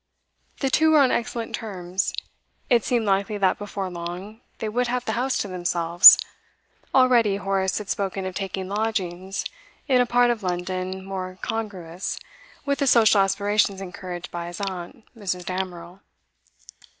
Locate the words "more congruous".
11.05-12.17